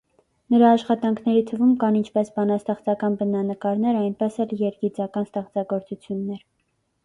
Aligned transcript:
Նրա 0.53 0.69
աշխատանքների 0.77 1.43
թվում 1.49 1.75
կան 1.83 1.99
ինչպես 1.99 2.33
բանաստեղծական 2.39 3.19
բնանկարներ, 3.21 4.01
այնպես 4.03 4.41
էլ 4.47 4.59
երգիծական 4.65 5.31
ստեղծագործություններ։ 5.33 6.45